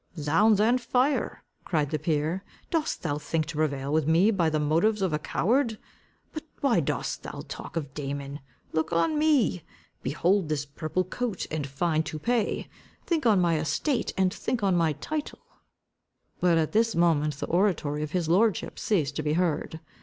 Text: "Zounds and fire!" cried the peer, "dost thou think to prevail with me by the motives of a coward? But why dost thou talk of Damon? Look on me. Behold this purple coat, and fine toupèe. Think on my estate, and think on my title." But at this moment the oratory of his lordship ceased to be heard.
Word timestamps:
"Zounds 0.17 0.59
and 0.59 0.81
fire!" 0.81 1.43
cried 1.63 1.91
the 1.91 1.99
peer, 1.99 2.43
"dost 2.71 3.03
thou 3.03 3.19
think 3.19 3.45
to 3.45 3.55
prevail 3.57 3.93
with 3.93 4.07
me 4.07 4.31
by 4.31 4.49
the 4.49 4.59
motives 4.59 4.99
of 5.03 5.13
a 5.13 5.19
coward? 5.19 5.77
But 6.33 6.41
why 6.61 6.79
dost 6.79 7.21
thou 7.21 7.43
talk 7.47 7.75
of 7.75 7.93
Damon? 7.93 8.39
Look 8.73 8.91
on 8.91 9.15
me. 9.19 9.61
Behold 10.01 10.49
this 10.49 10.65
purple 10.65 11.03
coat, 11.03 11.45
and 11.51 11.67
fine 11.67 12.01
toupèe. 12.01 12.67
Think 13.05 13.27
on 13.27 13.39
my 13.39 13.59
estate, 13.59 14.11
and 14.17 14.33
think 14.33 14.63
on 14.63 14.75
my 14.75 14.93
title." 14.93 15.45
But 16.39 16.57
at 16.57 16.71
this 16.71 16.95
moment 16.95 17.35
the 17.35 17.45
oratory 17.45 18.01
of 18.01 18.09
his 18.09 18.27
lordship 18.27 18.79
ceased 18.79 19.15
to 19.17 19.21
be 19.21 19.33
heard. 19.33 19.81